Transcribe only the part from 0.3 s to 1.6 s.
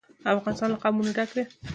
افغانستان له قومونه ډک دی.